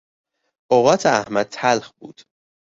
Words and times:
اوقات 0.71 1.05
احمد 1.05 1.45
تلخ 1.51 1.91
بود. 1.99 2.21